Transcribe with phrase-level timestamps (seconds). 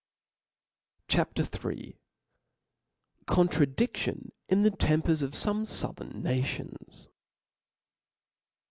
[1.07, 1.37] CHAP.
[1.37, 1.99] III.
[3.27, 7.07] ContradiBion in the Tempers of fome fouthern Nations.